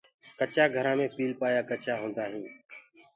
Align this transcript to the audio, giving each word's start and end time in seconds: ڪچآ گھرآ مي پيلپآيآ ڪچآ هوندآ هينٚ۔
ڪچآ 0.39 0.63
گھرآ 0.75 0.93
مي 0.97 1.07
پيلپآيآ 1.15 1.61
ڪچآ 1.69 1.93
هوندآ 2.01 2.25
هينٚ۔ 2.31 2.53